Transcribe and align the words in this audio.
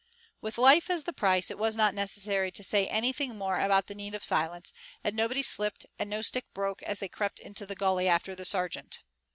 With 0.41 0.57
life 0.57 0.89
as 0.89 1.03
the 1.03 1.13
price 1.13 1.51
it 1.51 1.59
was 1.59 1.75
not 1.75 1.93
necessary 1.93 2.49
to 2.53 2.63
say 2.63 2.87
anything 2.87 3.37
more 3.37 3.59
about 3.59 3.85
the 3.85 3.93
need 3.93 4.15
of 4.15 4.25
silence, 4.25 4.73
and 5.03 5.15
nobody 5.15 5.43
slipped 5.43 5.85
and 5.99 6.09
no 6.09 6.23
stick 6.23 6.51
broke 6.55 6.81
as 6.81 6.97
they 7.01 7.07
crept 7.07 7.37
into 7.39 7.67
the 7.67 7.75
gully 7.75 8.09
after 8.09 8.33
the 8.33 8.43
sergeant. 8.43 9.03